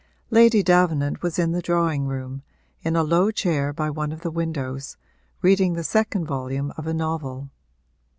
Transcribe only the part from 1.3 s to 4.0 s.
in the drawing room, in a low chair by